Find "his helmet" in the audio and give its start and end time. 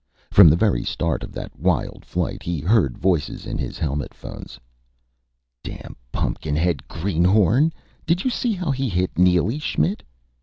3.59-4.15